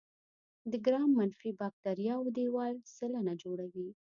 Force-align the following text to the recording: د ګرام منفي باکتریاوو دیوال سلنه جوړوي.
د 0.71 0.73
ګرام 0.85 1.09
منفي 1.19 1.51
باکتریاوو 1.61 2.33
دیوال 2.37 2.75
سلنه 2.97 3.33
جوړوي. 3.43 3.89